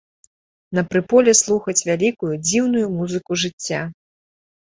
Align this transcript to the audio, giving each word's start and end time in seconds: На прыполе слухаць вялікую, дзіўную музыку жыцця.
На 0.77 0.83
прыполе 0.93 1.31
слухаць 1.41 1.85
вялікую, 1.91 2.31
дзіўную 2.47 2.83
музыку 2.97 3.31
жыцця. 3.43 3.81